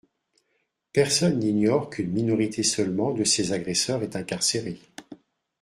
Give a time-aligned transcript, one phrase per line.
[0.93, 4.79] Personne n’ignore qu’une minorité seulement de ces agresseurs est incarcérée.